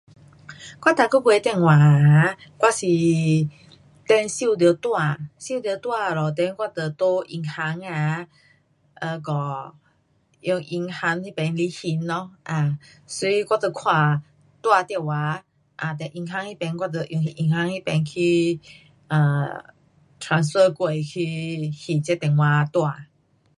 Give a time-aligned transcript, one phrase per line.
[0.81, 1.91] gua da go gui dian wa a,
[2.59, 2.91] wo shi
[4.09, 6.23] den xiu diu duan, xiu diu duan lo
[6.57, 7.99] wo den do yin han a,
[9.01, 9.39] hei go
[10.47, 12.19] you yin han hi ben gi hin lo,
[13.15, 13.97] sui yi wo bo kua
[14.63, 15.21] dua diao wa,
[15.99, 17.03] den yuan yin den gua gui
[17.37, 17.69] yin han
[18.11, 18.29] ke
[20.23, 21.27] transfer ke gie
[21.81, 22.99] hin zhe dian hua duan